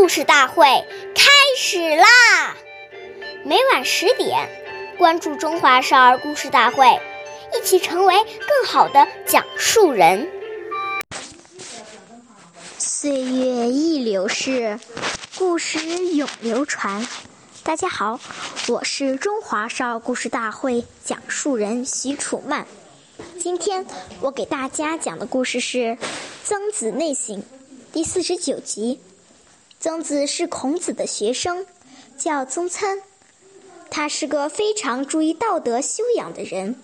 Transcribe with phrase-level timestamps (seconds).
[0.00, 0.64] 故事大会
[1.14, 2.56] 开始啦！
[3.44, 4.48] 每晚十点，
[4.96, 6.86] 关注《中华少儿故事大会》，
[7.54, 10.26] 一起成为更好的讲述人。
[12.78, 14.80] 岁月易流逝，
[15.36, 17.06] 故事永流传。
[17.62, 18.18] 大家好，
[18.68, 22.66] 我是中华少儿故事大会讲述人许楚曼。
[23.38, 23.84] 今天
[24.22, 25.78] 我给大家讲的故事是
[26.42, 27.36] 《曾子内省》
[27.92, 28.98] 第四十九集。
[29.80, 31.66] 曾子是孔子的学生，
[32.18, 33.02] 叫曾参。
[33.88, 36.76] 他是个非常注意道德修养的人。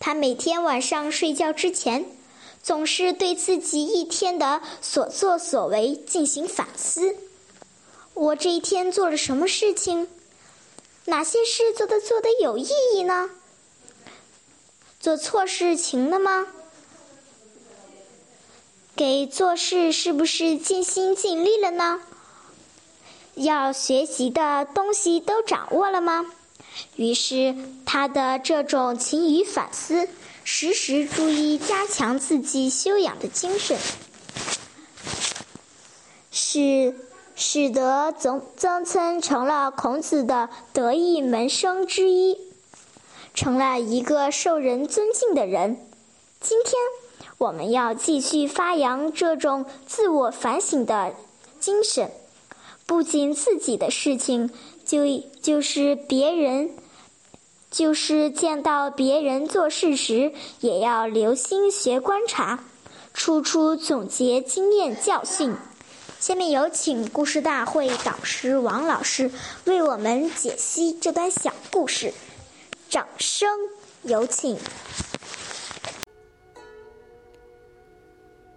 [0.00, 2.04] 他每天晚上睡觉之前，
[2.60, 7.14] 总是对自己一天的所作所为进行反思。
[8.14, 10.08] 我这一天做了什么事情？
[11.04, 13.30] 哪些事做的做的有意义呢？
[14.98, 16.48] 做错事情了吗？
[18.96, 22.02] 给做事是不是尽心尽力了呢？
[23.34, 26.26] 要学习的东西都掌握了吗？
[26.96, 30.08] 于是，他的这种勤于反思、
[30.44, 33.78] 时时注意加强自己修养的精神，
[36.30, 36.94] 使
[37.34, 42.38] 使得曾曾参成了孔子的得意门生之一，
[43.34, 45.76] 成了一个受人尊敬的人。
[46.40, 46.74] 今天，
[47.38, 51.14] 我们要继续发扬这种自我反省的
[51.60, 52.10] 精神。
[52.92, 54.50] 不仅自己的事情，
[54.84, 55.06] 就
[55.40, 56.68] 就是别人，
[57.70, 62.62] 就是见到别人做事时，也要留心学观察，
[63.14, 65.56] 处处总结经验教训。
[66.20, 69.30] 下面有请故事大会导师王老师
[69.64, 72.12] 为我们解析这段小故事，
[72.90, 73.48] 掌声
[74.02, 74.58] 有请。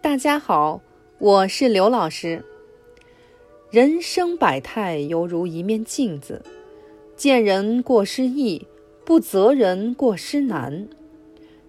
[0.00, 0.80] 大家好，
[1.18, 2.44] 我是刘老师。
[3.70, 6.42] 人生百态，犹如一面镜子，
[7.14, 8.66] 见人过失易，
[9.04, 10.88] 不责人过失难。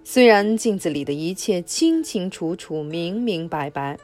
[0.04, 4.00] 虽然镜子里的一切清清楚楚、明明白白，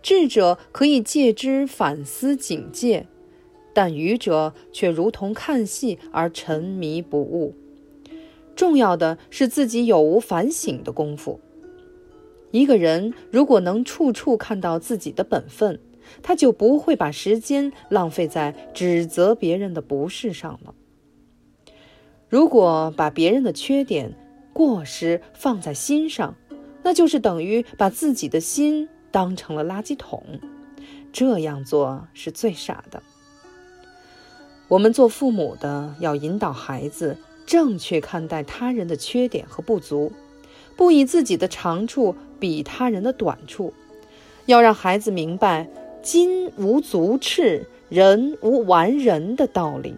[0.00, 3.08] 智者可以借之反思警戒，
[3.74, 7.56] 但愚者却如同看戏而沉迷不悟。
[8.54, 11.40] 重要的是自己有无反省的功夫。
[12.52, 15.80] 一个人如果能处处看到自己的本分，
[16.22, 20.74] 他就不会把时间浪费在指责别人的不是上了。
[22.28, 24.14] 如果把别人的缺点、
[24.52, 26.36] 过失放在心上，
[26.82, 30.24] 那就是等于把自己的心当成了垃圾桶。
[31.12, 33.02] 这样做是最傻的。
[34.68, 40.12] 我们做父母的要引导孩子正确看待他人的缺点和不足，
[40.76, 43.74] 不以自己的长处比他人的短处，
[44.46, 45.68] 要让孩子明白。
[46.02, 49.94] 金无足赤，人无完人的道理。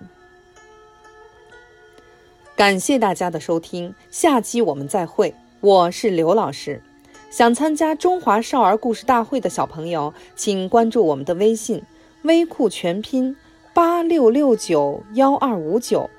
[2.56, 5.32] 感谢大家的收听，下期我们再会。
[5.60, 6.82] 我是刘老师，
[7.30, 11.82] 想参加中华少儿故事大会的小朋友，请关注我们的微信
[12.22, 13.36] “微库全拼
[13.72, 16.10] 八六六九幺二五九”，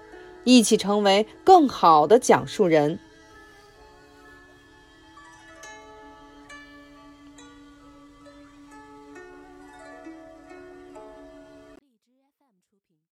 [0.45, 3.00] 一起成为更好的讲述人。